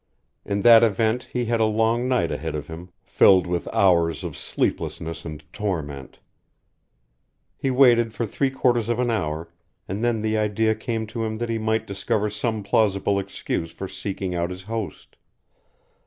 In 0.43 0.61
that 0.61 0.81
event 0.81 1.25
he 1.31 1.45
had 1.45 1.59
a 1.59 1.65
long 1.65 2.07
night 2.07 2.31
ahead 2.31 2.55
of 2.55 2.65
him, 2.65 2.89
filled 3.03 3.45
with 3.45 3.67
hours 3.71 4.23
of 4.23 4.35
sleeplessness 4.35 5.25
and 5.25 5.43
torment. 5.53 6.17
He 7.55 7.69
waited 7.69 8.11
for 8.11 8.25
three 8.25 8.49
quarters 8.49 8.89
of 8.89 8.97
an 8.97 9.11
hour, 9.11 9.53
and 9.87 10.03
then 10.03 10.23
the 10.23 10.39
idea 10.39 10.73
came 10.73 11.05
to 11.05 11.23
him 11.23 11.37
that 11.37 11.49
he 11.49 11.59
might 11.59 11.85
discover 11.85 12.31
some 12.31 12.63
plausible 12.63 13.19
excuse 13.19 13.69
for 13.71 13.87
seeking 13.87 14.33
out 14.33 14.49
his 14.49 14.63
host. 14.63 15.17